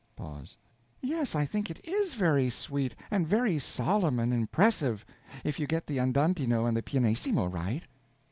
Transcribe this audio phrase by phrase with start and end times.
[0.15, 0.57] Pause.
[1.03, 5.05] Yes, I think it_ is_ very sweet and very solemn and impressive,
[5.43, 7.83] if you get the andantino and the pianissimo right.